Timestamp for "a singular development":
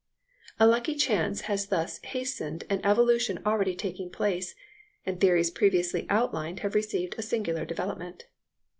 7.19-8.25